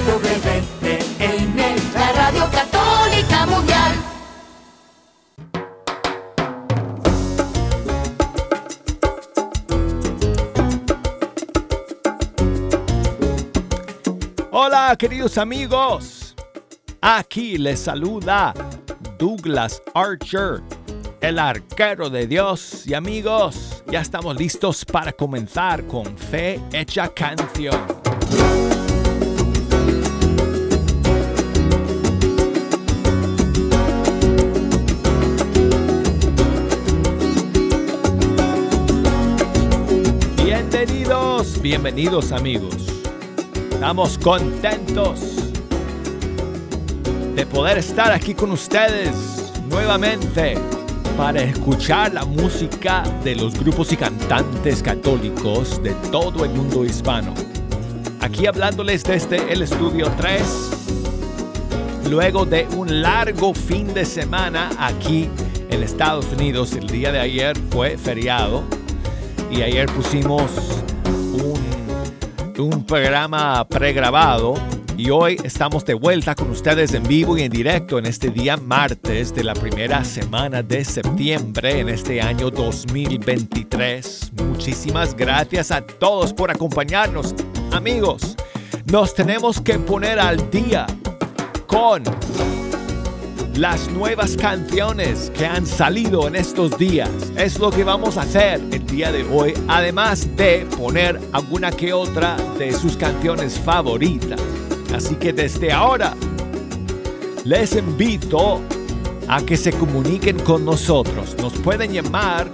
[0.00, 1.56] EWTN,
[1.92, 3.92] la radio católica mundial.
[14.50, 16.34] Hola queridos amigos,
[17.02, 18.54] aquí les saluda
[19.18, 20.62] Douglas Archer,
[21.20, 27.99] el arquero de Dios y amigos, ya estamos listos para comenzar con Fe Hecha Canción.
[41.70, 42.74] Bienvenidos, amigos.
[43.70, 45.20] Estamos contentos
[47.36, 50.58] de poder estar aquí con ustedes nuevamente
[51.16, 57.34] para escuchar la música de los grupos y cantantes católicos de todo el mundo hispano.
[58.20, 60.42] Aquí hablándoles desde el estudio 3,
[62.10, 65.30] luego de un largo fin de semana aquí
[65.68, 66.72] en Estados Unidos.
[66.72, 68.64] El día de ayer fue feriado
[69.52, 70.50] y ayer pusimos
[72.58, 74.54] un, programa pregrabado
[74.96, 78.56] y hoy estamos de vuelta con ustedes en vivo y en directo en este día
[78.56, 84.32] martes de la primera semana de septiembre en este año 2023.
[84.34, 87.34] Muchísimas gracias a todos por acompañarnos.
[87.72, 88.36] Amigos,
[88.86, 90.86] nos tenemos que poner al día
[91.66, 92.02] con
[93.56, 97.10] las nuevas canciones que han salido en estos días.
[97.36, 101.92] Es lo que vamos a hacer el día de hoy, además de poner alguna que
[101.92, 104.40] otra de sus canciones favoritas.
[104.94, 106.14] Así que desde ahora
[107.44, 108.60] les invito
[109.28, 111.36] a que se comuniquen con nosotros.
[111.40, 112.50] Nos pueden llamar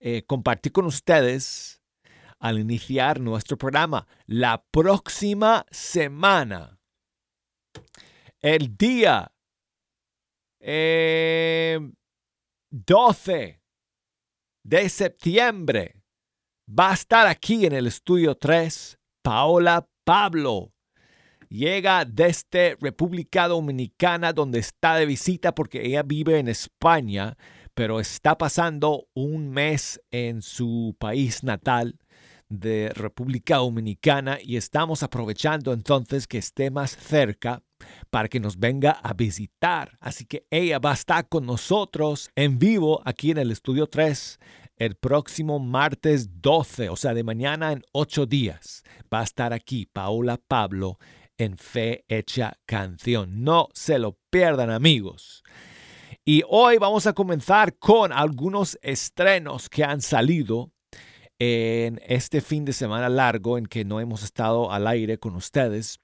[0.00, 1.81] eh, compartir con ustedes
[2.42, 4.06] al iniciar nuestro programa.
[4.26, 6.76] La próxima semana,
[8.40, 9.32] el día
[10.60, 11.80] 12 eh,
[14.64, 16.02] de septiembre,
[16.68, 20.72] va a estar aquí en el estudio 3 Paola Pablo.
[21.48, 27.36] Llega desde República Dominicana, donde está de visita porque ella vive en España,
[27.72, 32.00] pero está pasando un mes en su país natal
[32.60, 37.62] de República Dominicana y estamos aprovechando entonces que esté más cerca
[38.10, 39.96] para que nos venga a visitar.
[40.00, 44.38] Así que ella va a estar con nosotros en vivo aquí en el estudio 3
[44.76, 48.82] el próximo martes 12, o sea, de mañana en ocho días.
[49.12, 50.98] Va a estar aquí Paola Pablo
[51.38, 53.44] en Fe Hecha Canción.
[53.44, 55.42] No se lo pierdan amigos.
[56.24, 60.72] Y hoy vamos a comenzar con algunos estrenos que han salido
[61.44, 65.98] en este fin de semana largo en que no hemos estado al aire con ustedes.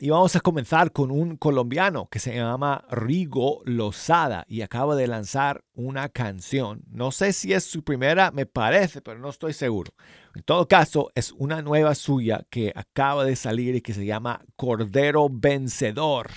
[0.00, 5.06] Y vamos a comenzar con un colombiano que se llama Rigo Lozada y acaba de
[5.06, 6.82] lanzar una canción.
[6.90, 9.92] No sé si es su primera, me parece, pero no estoy seguro.
[10.34, 14.44] En todo caso, es una nueva suya que acaba de salir y que se llama
[14.56, 16.28] Cordero Vencedor.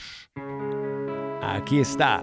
[1.41, 2.21] Aquí está.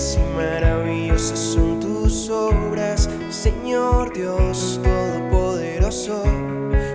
[0.00, 6.24] Y maravillosas son tus obras, Señor Dios Todopoderoso,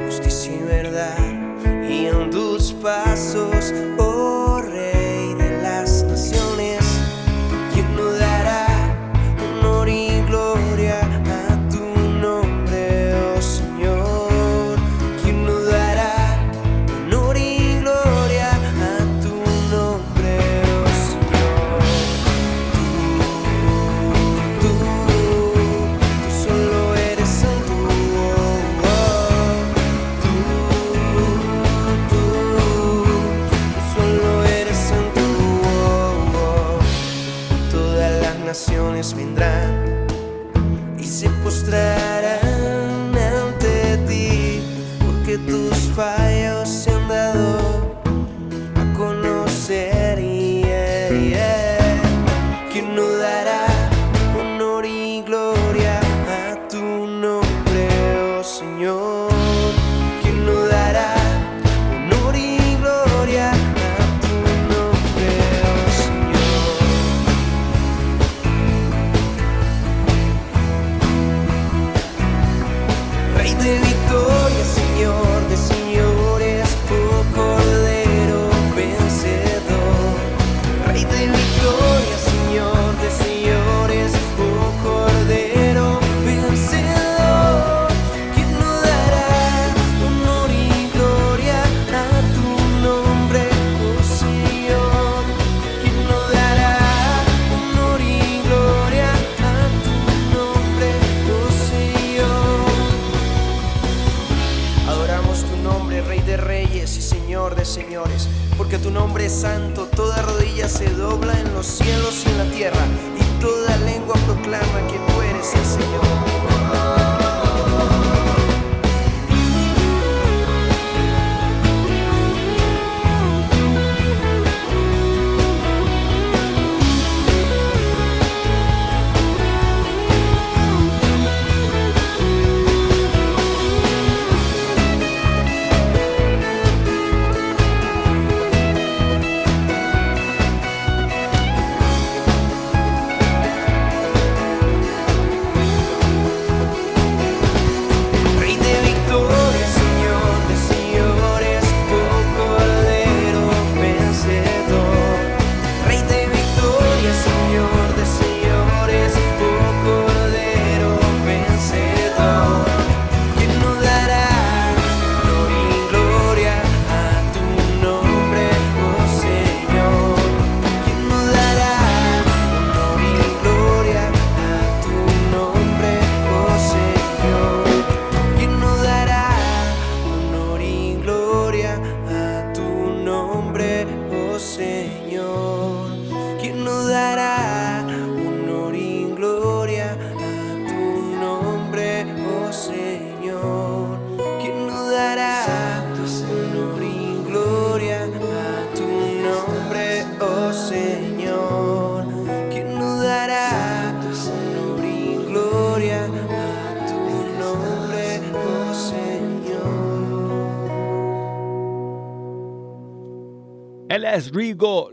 [0.04, 3.72] justicia y verdad, y en tus pasos,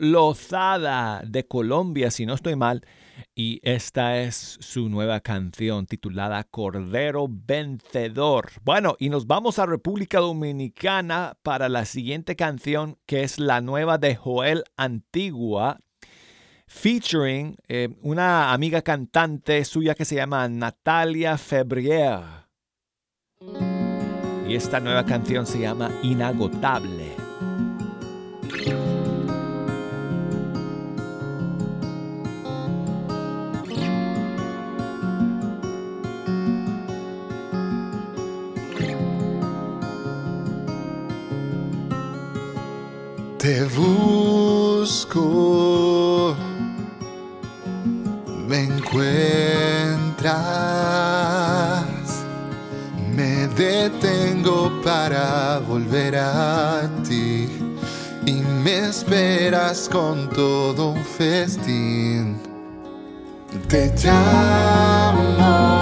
[0.03, 2.85] Lozada de Colombia, si no estoy mal,
[3.37, 8.51] y esta es su nueva canción titulada Cordero Vencedor.
[8.65, 13.97] Bueno, y nos vamos a República Dominicana para la siguiente canción, que es la nueva
[13.97, 15.79] de Joel Antigua,
[16.67, 22.49] featuring eh, una amiga cantante suya que se llama Natalia Febrier.
[24.49, 27.22] Y esta nueva canción se llama Inagotable.
[43.53, 45.21] Te busco,
[48.49, 50.33] me encuentras,
[53.15, 57.47] me detengo para volver a ti
[58.25, 58.33] y
[58.65, 62.41] me esperas con todo un festín.
[63.69, 65.82] Te llamo.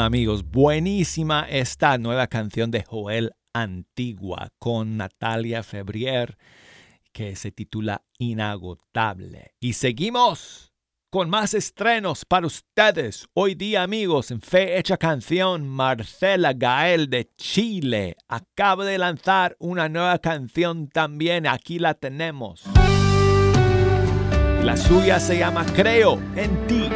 [0.00, 6.38] Amigos, buenísima esta nueva canción de Joel Antigua con Natalia Febrier
[7.12, 9.52] que se titula Inagotable.
[9.60, 10.72] Y seguimos
[11.10, 13.26] con más estrenos para ustedes.
[13.34, 19.90] Hoy día amigos, en Fe Hecha Canción, Marcela Gael de Chile acaba de lanzar una
[19.90, 21.46] nueva canción también.
[21.46, 22.64] Aquí la tenemos.
[24.62, 26.88] La suya se llama Creo en ti.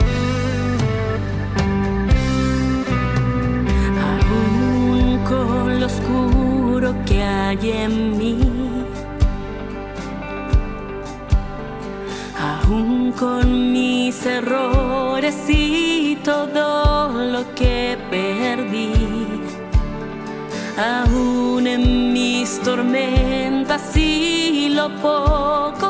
[5.29, 8.39] Con lo oscuro que hay en mí.
[12.39, 18.93] Aún con mis errores y todo lo que perdí.
[20.77, 25.86] Aún en mis tormentas y lo poco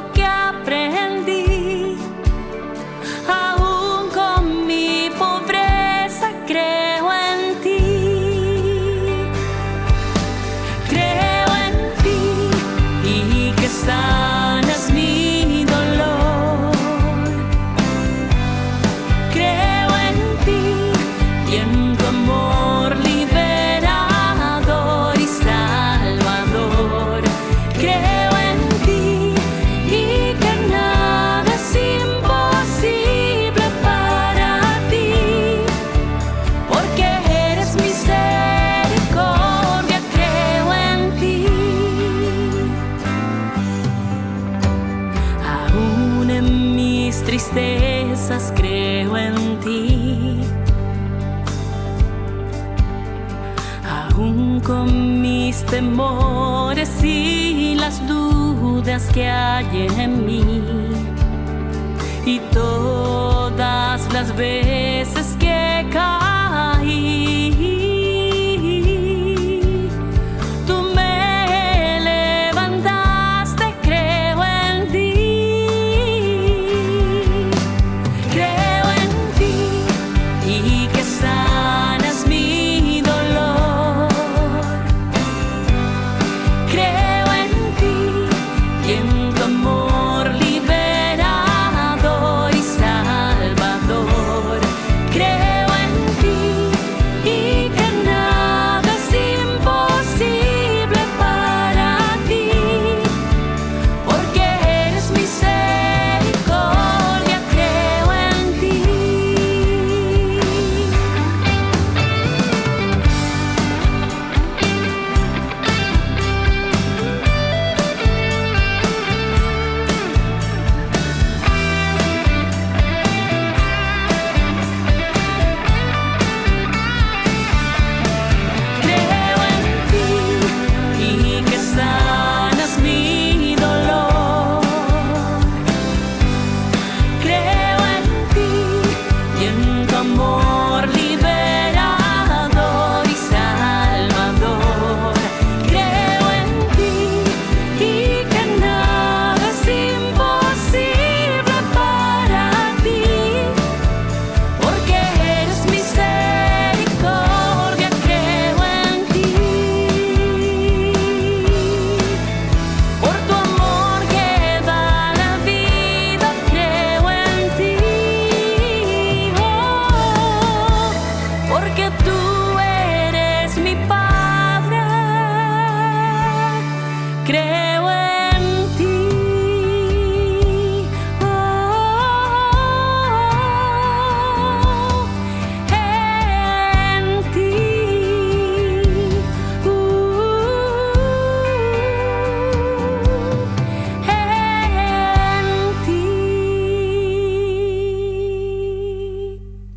[59.17, 59.89] dudas que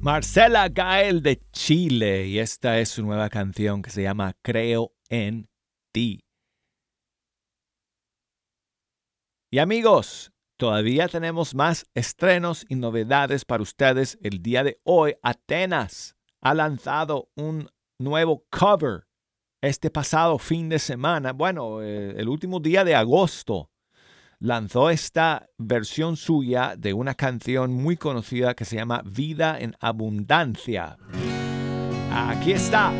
[0.02, 5.50] Marcela Gael de Chile y esta es su nueva canción que se llama Creo en
[5.92, 6.24] ti.
[9.52, 14.18] Y amigos, todavía tenemos más estrenos y novedades para ustedes.
[14.22, 19.06] El día de hoy, Atenas ha lanzado un nuevo cover
[19.62, 21.34] este pasado fin de semana.
[21.34, 23.70] Bueno, eh, el último día de agosto
[24.40, 30.98] lanzó esta versión suya de una canción muy conocida que se llama Vida en Abundancia.
[32.12, 32.92] Aquí está.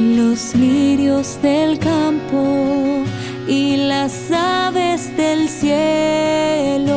[0.00, 3.04] Los lirios del campo
[3.46, 6.90] y las aves del cielo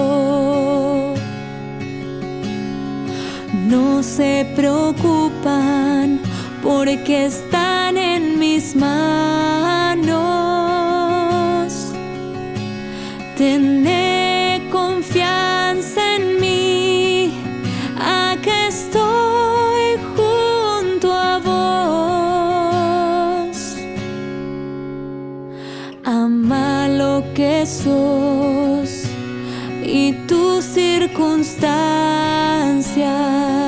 [3.68, 6.23] no se preocupan
[6.74, 10.14] porque están en mis manos.
[13.38, 17.32] Tené confianza en mí,
[18.00, 23.58] aquí estoy junto a vos.
[26.04, 29.04] Ama lo que sos
[29.86, 33.63] y tus circunstancias.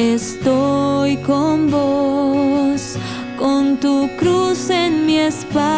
[0.00, 2.96] Estoy con vos,
[3.38, 5.68] con tu cruz en mi espalda.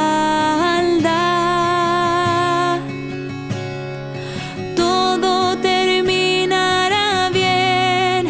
[4.76, 8.28] Todo terminará bien.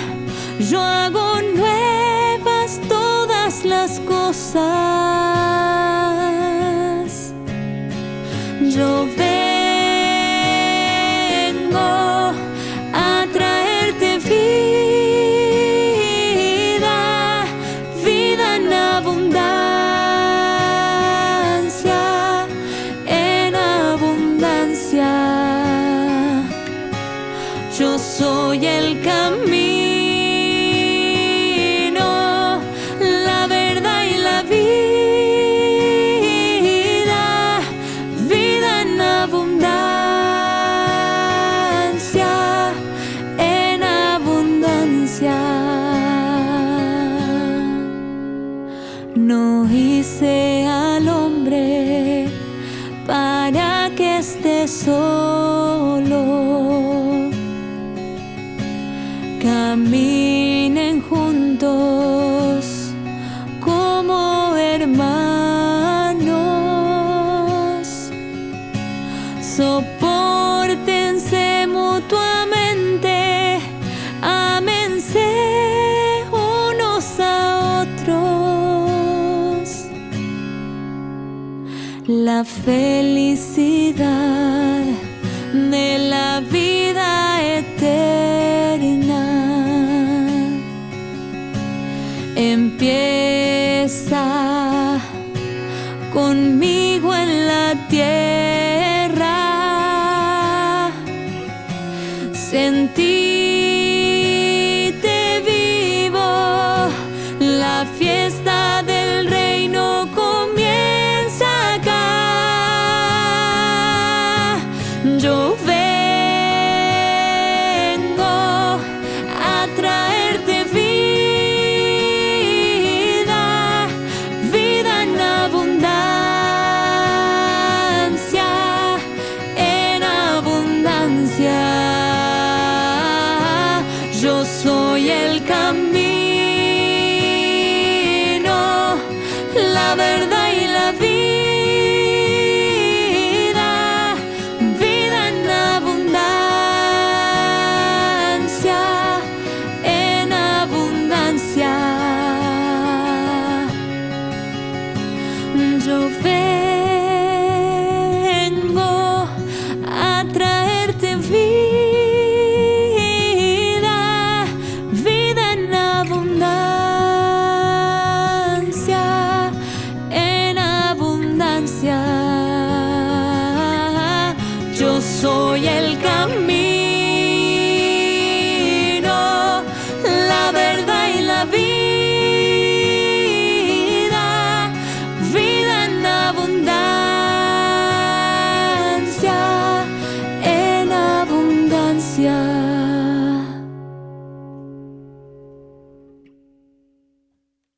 [0.61, 4.63] Yo hago nuevas todas las cosas.
[8.63, 9.07] Yo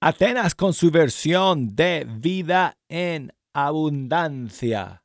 [0.07, 5.03] Atenas con su versión de Vida en Abundancia.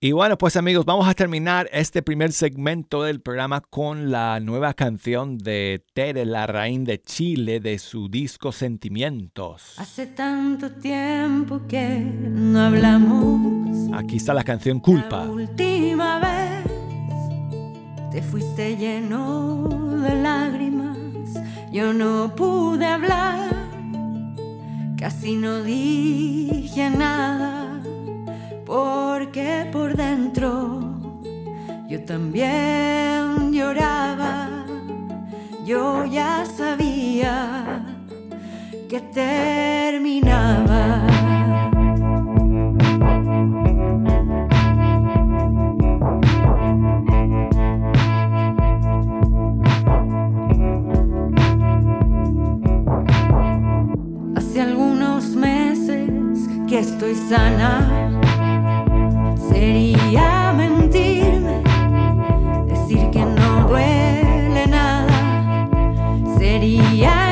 [0.00, 4.72] Y bueno, pues amigos, vamos a terminar este primer segmento del programa con la nueva
[4.72, 9.74] canción de Tere Larraín de Chile de su disco Sentimientos.
[9.76, 13.90] Hace tanto tiempo que no hablamos.
[13.92, 15.24] Aquí está la canción La Culpa.
[15.24, 16.72] última vez
[18.10, 19.68] te fuiste lleno
[20.02, 20.89] de lágrimas.
[21.70, 23.54] Yo no pude hablar,
[24.98, 27.80] casi no dije nada,
[28.66, 30.80] porque por dentro
[31.88, 34.48] yo también lloraba.
[35.64, 37.84] Yo ya sabía
[38.88, 41.09] que terminaba.
[56.80, 58.10] estoy sana.
[59.50, 61.62] Sería mentirme,
[62.66, 65.68] decir que no duele nada.
[66.38, 67.29] Sería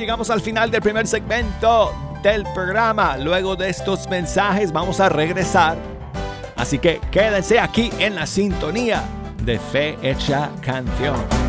[0.00, 3.18] llegamos al final del primer segmento del programa.
[3.18, 5.76] Luego de estos mensajes vamos a regresar.
[6.56, 9.02] Así que quédense aquí en la sintonía
[9.42, 11.39] de Fe Hecha Canción.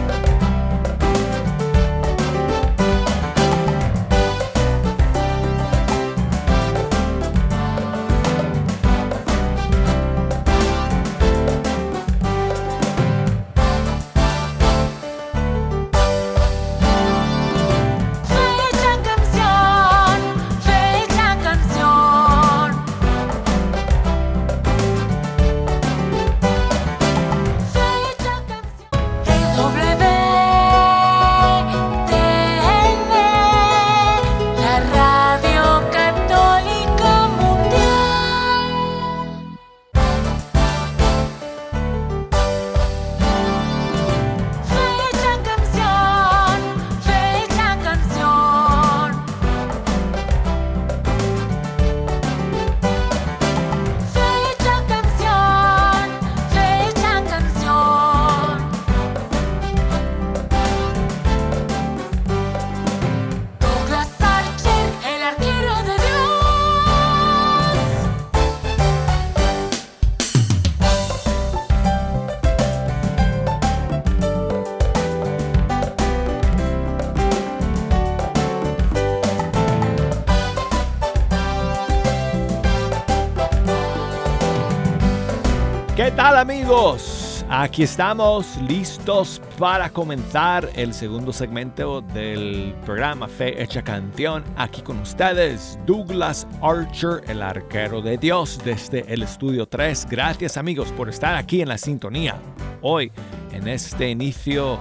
[87.61, 94.43] Aquí estamos listos para comenzar el segundo segmento del programa Fe Hecha Canción.
[94.57, 100.07] Aquí con ustedes Douglas Archer, el arquero de Dios desde el estudio 3.
[100.09, 102.41] Gracias amigos por estar aquí en la sintonía.
[102.81, 103.11] Hoy
[103.51, 104.79] en este inicio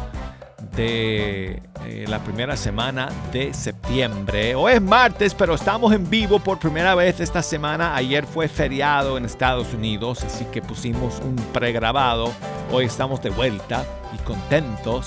[0.74, 4.55] de eh, la primera semana de septiembre.
[4.55, 7.96] Hoy es martes, pero estamos en vivo por primera vez esta semana.
[7.96, 12.33] Ayer fue feriado en Estados Unidos, así que pusimos un pregrabado.
[12.70, 15.07] Hoy estamos de vuelta y contentos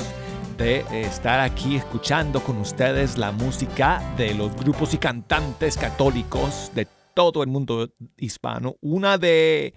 [0.58, 6.70] de eh, estar aquí escuchando con ustedes la música de los grupos y cantantes católicos
[6.76, 8.76] de todo el mundo hispano.
[8.82, 9.74] Una de,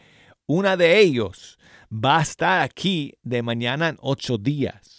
[0.46, 1.56] una de ellos
[1.88, 4.95] va a estar aquí de mañana en ocho días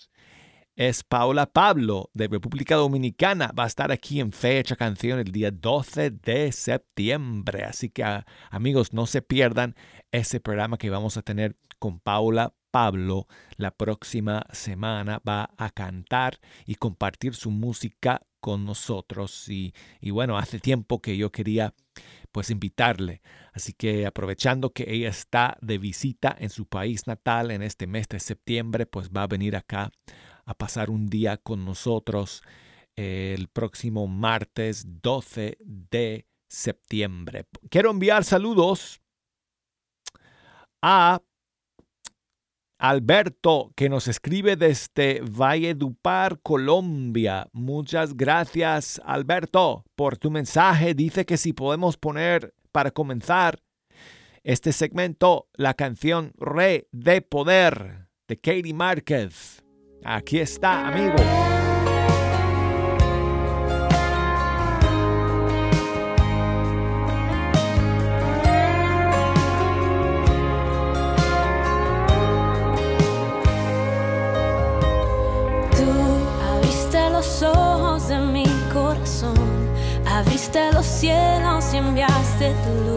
[0.78, 3.52] es Paula Pablo de República Dominicana.
[3.58, 7.64] Va a estar aquí en Fecha Canción el día 12 de septiembre.
[7.64, 8.04] Así que
[8.52, 9.76] amigos, no se pierdan
[10.12, 15.20] ese programa que vamos a tener con Paula Pablo la próxima semana.
[15.28, 19.50] Va a cantar y compartir su música con nosotros.
[19.50, 21.74] Y, y bueno, hace tiempo que yo quería
[22.32, 23.24] pues invitarle.
[23.52, 28.08] Así que aprovechando que ella está de visita en su país natal en este mes
[28.10, 29.92] de septiembre, pues va a venir acá
[30.48, 32.42] a pasar un día con nosotros
[32.96, 37.46] el próximo martes 12 de septiembre.
[37.70, 39.02] Quiero enviar saludos
[40.82, 41.22] a
[42.80, 47.50] Alberto, que nos escribe desde Valledupar, Colombia.
[47.52, 50.94] Muchas gracias, Alberto, por tu mensaje.
[50.94, 53.60] Dice que si podemos poner para comenzar
[54.44, 59.64] este segmento la canción Re de Poder de Katie Márquez.
[60.10, 61.18] Aquí está, amigo.
[75.76, 75.92] Tú
[76.54, 79.36] abriste los ojos de mi corazón,
[80.10, 82.97] abriste los cielos y enviaste tu luz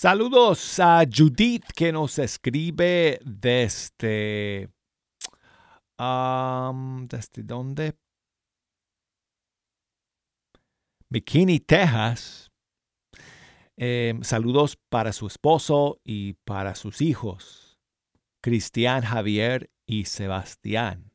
[0.00, 4.70] Saludos a Judith que nos escribe desde...
[5.98, 7.96] Um, ¿Desde dónde?
[11.10, 12.48] Bikini, Texas.
[13.76, 17.80] Eh, saludos para su esposo y para sus hijos,
[18.40, 21.10] Cristian, Javier y Sebastián.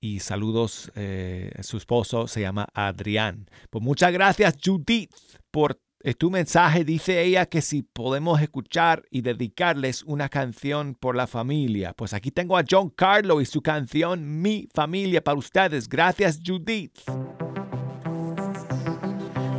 [0.00, 3.50] Y saludos, eh, su esposo se llama Adrián.
[3.68, 5.10] Pues muchas gracias Judith
[5.50, 6.84] por eh, tu mensaje.
[6.84, 11.92] Dice ella que si podemos escuchar y dedicarles una canción por la familia.
[11.94, 15.88] Pues aquí tengo a John Carlo y su canción Mi familia para ustedes.
[15.88, 16.98] Gracias Judith.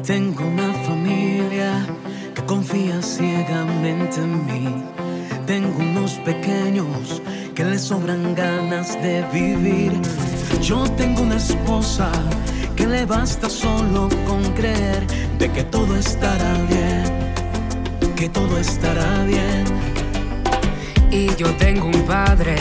[0.05, 1.87] Tengo una familia
[2.35, 4.83] que confía ciegamente en mí.
[5.45, 7.21] Tengo unos pequeños
[7.55, 9.93] que les sobran ganas de vivir.
[10.63, 12.09] Yo tengo una esposa
[12.73, 15.05] que le basta solo con creer
[15.37, 17.03] de que todo estará bien,
[18.15, 19.65] que todo estará bien.
[21.11, 22.55] Y yo tengo un padre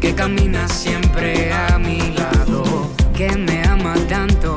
[0.00, 2.64] que camina siempre a mi lado,
[3.14, 4.56] que me ama tanto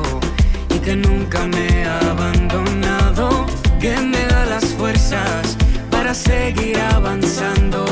[0.74, 3.44] y que nunca me ha abandonado,
[3.78, 5.58] que me da las fuerzas
[5.90, 7.84] para seguir avanzando,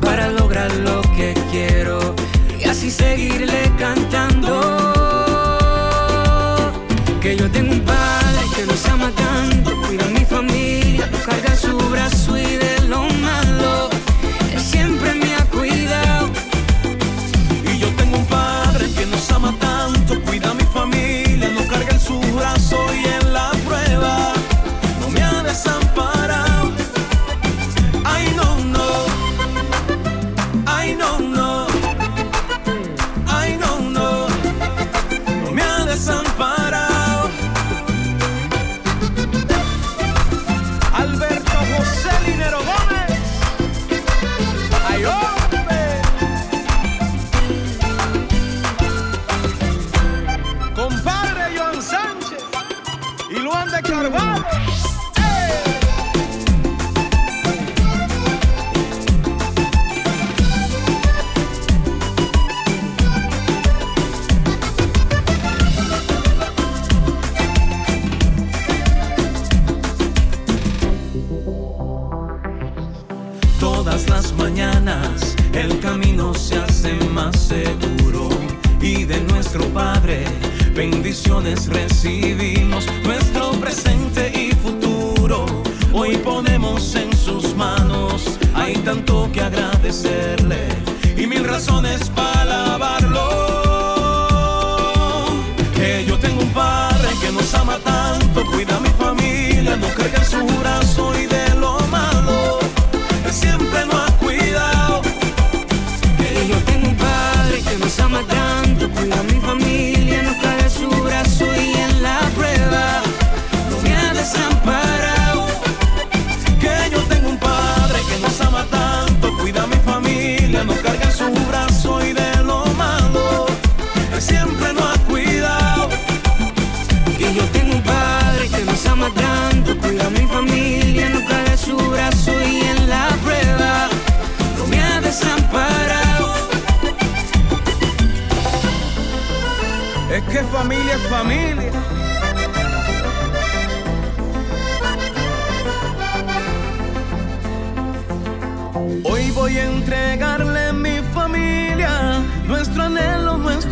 [0.00, 2.09] para lograr lo que quiero
[2.82, 4.52] y seguirle cantando.
[7.20, 11.10] Que yo tengo un padre que nos ama tanto, cuida a mi familia,
[75.52, 78.28] el camino se hace más seguro
[78.80, 80.24] y de nuestro Padre
[80.74, 85.46] bendiciones recibimos, nuestro presente y futuro.
[85.92, 90.68] Hoy ponemos en sus manos, hay tanto que agradecerle
[91.16, 93.28] y mil razones para alabarlo.
[95.74, 100.18] Que yo tengo un Padre que nos ama tanto, cuida a mi familia, no carga
[100.18, 101.19] en su brazo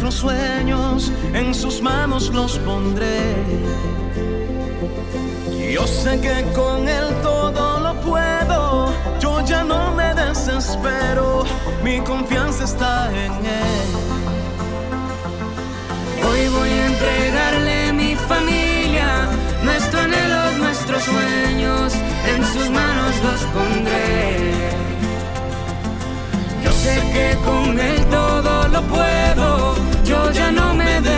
[0.00, 3.34] nuestros sueños, en sus manos los pondré.
[5.72, 11.44] Yo sé que con él todo lo puedo, yo ya no me desespero,
[11.82, 13.88] mi confianza está en él.
[16.28, 19.26] Hoy voy a entregarle mi familia,
[19.64, 19.97] nuestro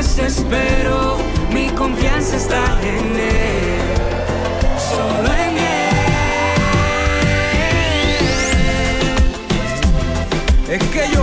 [0.00, 1.18] desespero,
[1.52, 3.80] mi confianza está en él,
[4.90, 6.00] solo en él.
[10.70, 11.22] Es que yo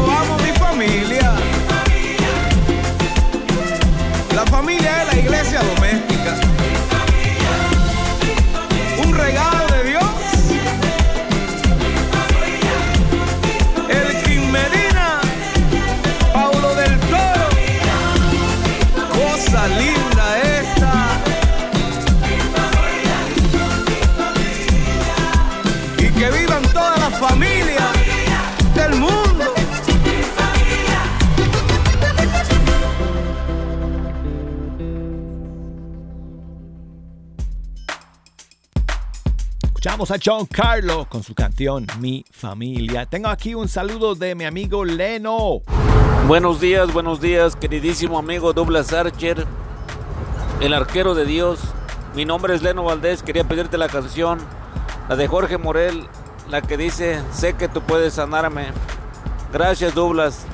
[39.97, 43.07] escuchamos a John Carlo con su canción Mi Familia.
[43.07, 45.61] Tengo aquí un saludo de mi amigo Leno.
[46.27, 49.43] Buenos días, buenos días, queridísimo amigo Douglas Archer,
[50.61, 51.59] el arquero de Dios.
[52.13, 54.37] Mi nombre es Leno Valdés, quería pedirte la canción,
[55.09, 56.05] la de Jorge Morel,
[56.47, 58.67] la que dice, sé que tú puedes sanarme.
[59.51, 60.45] Gracias Douglas.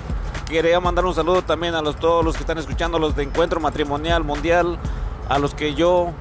[0.46, 3.60] Quería mandar un saludo también a los, todos los que están escuchando, los de Encuentro
[3.60, 4.80] Matrimonial Mundial,
[5.28, 6.14] a los que yo,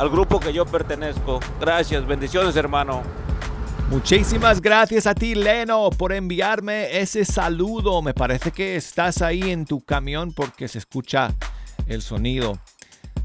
[0.00, 1.40] al grupo que yo pertenezco.
[1.60, 3.02] Gracias, bendiciones hermano.
[3.90, 8.00] Muchísimas gracias a ti, Leno, por enviarme ese saludo.
[8.00, 11.34] Me parece que estás ahí en tu camión porque se escucha
[11.86, 12.58] el sonido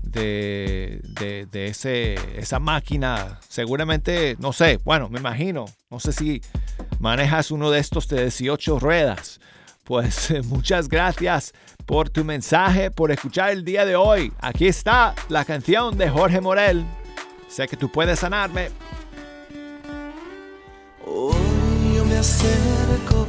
[0.01, 0.99] de,
[1.49, 3.39] de, ese, esa máquina.
[3.47, 5.63] Seguramente, no sé, bueno, me imagino.
[5.89, 6.41] No sé si
[6.99, 9.39] manejas uno de estos de 18 ruedas.
[9.85, 11.53] Pues muchas gracias
[11.85, 14.33] por tu mensaje, por escuchar el día de hoy.
[14.39, 16.83] Aquí está la canción de Jorge Morel.
[17.47, 18.69] Sé que tú puedes sanarme.
[21.05, 23.27] Yo me acerco,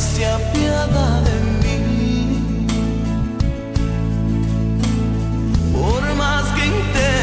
[0.00, 2.66] se apiada de mí.
[5.74, 7.19] Por más que intento,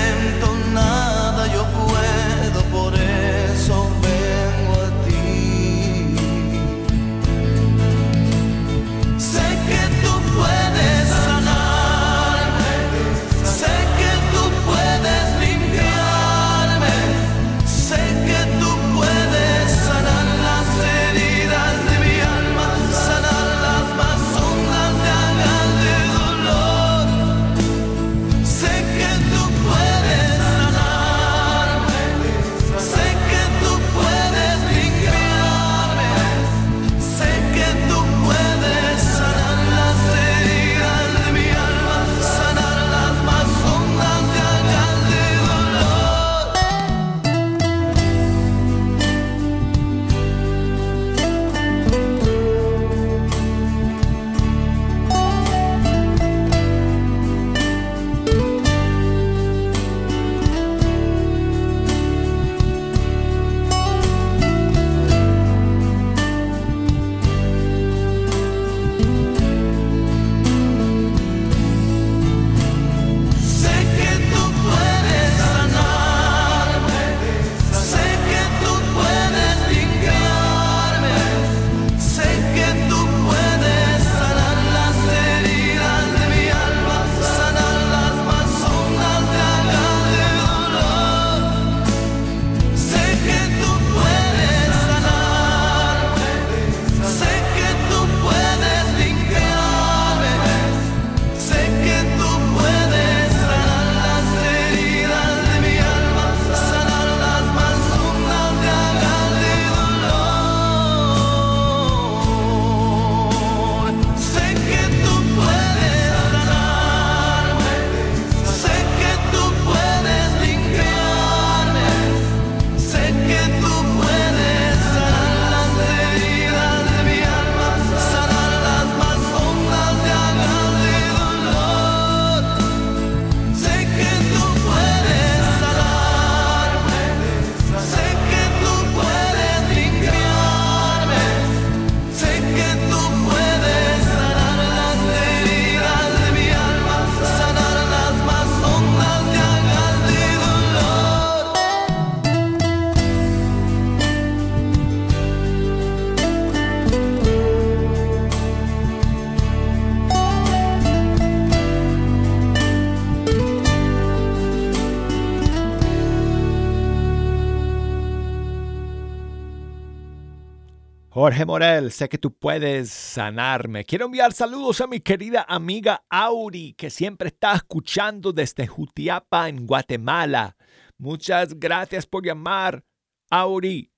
[171.19, 173.83] Jorge Morel, sé que tú puedes sanarme.
[173.85, 179.65] Quiero enviar saludos a mi querida amiga Auri, que siempre está escuchando desde Jutiapa, en
[179.65, 180.55] Guatemala.
[180.99, 182.85] Muchas gracias por llamar,
[183.31, 183.91] Auri.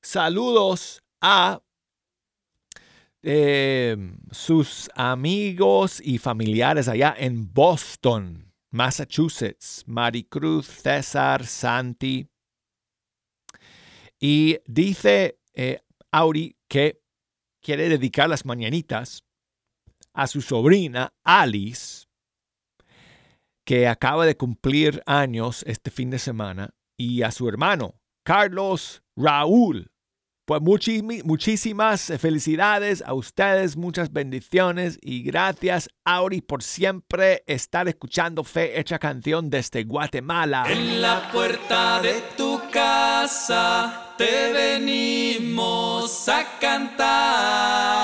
[0.00, 1.60] Saludos a
[3.22, 3.98] eh,
[4.30, 9.84] sus amigos y familiares allá en Boston, Massachusetts.
[9.84, 12.26] Maricruz, César, Santi.
[14.18, 15.82] Y dice eh,
[16.12, 17.02] Auri que
[17.62, 19.24] quiere dedicar las mañanitas
[20.12, 22.06] a su sobrina Alice,
[23.64, 27.94] que acaba de cumplir años este fin de semana, y a su hermano
[28.24, 29.91] Carlos Raúl.
[30.44, 38.80] Pues muchísimas felicidades a ustedes, muchas bendiciones y gracias Auri por siempre estar escuchando Fe
[38.80, 40.64] Hecha Canción desde Guatemala.
[40.68, 48.02] En la puerta de tu casa te venimos a cantar.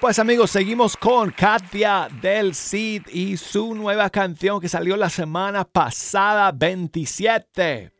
[0.00, 5.64] Pues amigos, seguimos con Katia del Cid y su nueva canción que salió la semana
[5.64, 7.92] pasada, 27.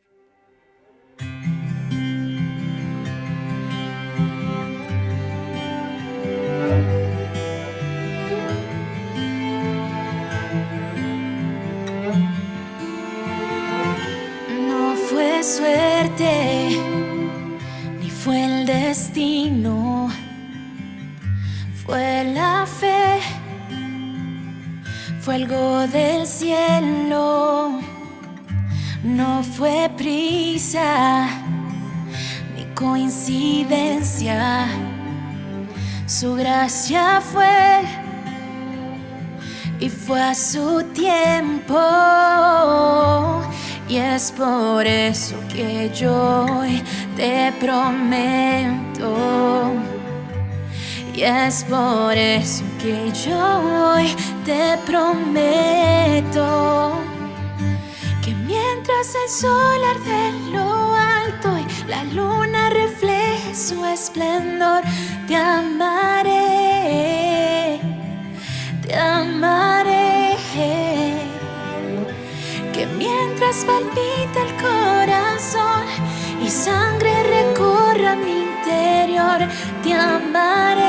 [14.69, 16.79] No fue suerte,
[18.01, 20.11] ni fue el destino,
[21.89, 23.19] fue la fe,
[25.23, 27.81] fue algo del cielo,
[29.03, 31.31] no fue prisa,
[32.55, 34.67] ni coincidencia,
[36.05, 37.81] su gracia fue
[39.81, 41.81] y fue a su tiempo.
[43.89, 46.45] Y es por eso que yo
[47.17, 49.49] te prometo.
[51.19, 54.15] Y es por eso que yo hoy
[54.45, 56.93] te prometo.
[58.25, 64.85] Que mientras el sol arde lo alto y la luna refleje su esplendor,
[65.27, 67.09] te amaré
[68.89, 70.37] te amaré.
[72.73, 75.85] Que mientras palpita el corazón
[76.41, 79.41] y sangre recorra mi interior,
[79.83, 80.88] te amaré,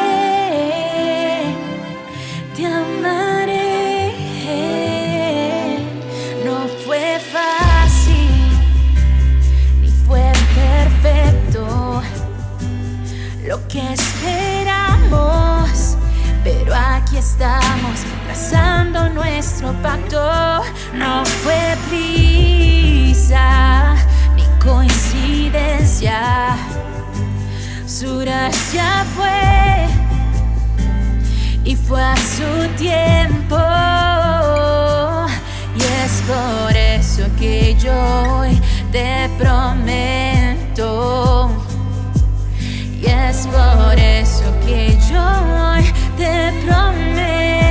[17.19, 20.61] estamos trazando nuestro pacto.
[20.93, 23.95] No fue prisa
[24.35, 26.55] ni coincidencia.
[27.85, 29.87] Su gracia fue
[31.65, 33.57] y fue a su tiempo.
[35.75, 37.93] Y es por eso que yo
[38.39, 38.57] hoy
[38.93, 40.87] te prometo.
[43.01, 45.88] Y es por eso que yo hoy
[46.19, 47.68] te prometo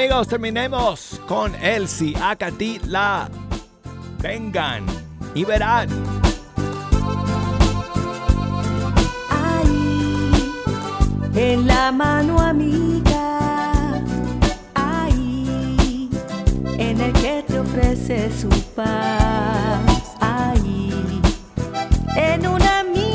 [0.00, 3.28] amigos, terminemos con Elsie Acati la
[4.22, 4.86] vengan
[5.34, 5.90] y verán.
[9.28, 10.52] Ahí,
[11.34, 14.00] en la mano amiga,
[14.74, 16.08] ahí,
[16.78, 21.20] en el que te ofrece su paz, ahí,
[22.16, 23.09] en una amiga.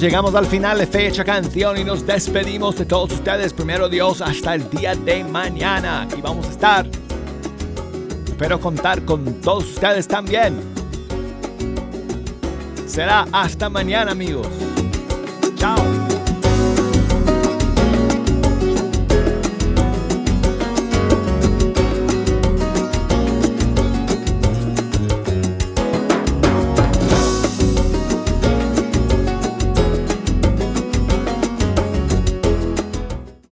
[0.00, 3.52] Llegamos al final de Fecha Canción y nos despedimos de todos ustedes.
[3.52, 6.02] Primero Dios, hasta el día de mañana.
[6.02, 6.86] Aquí vamos a estar.
[8.26, 10.60] Espero contar con todos ustedes también.
[12.86, 14.48] Será hasta mañana amigos.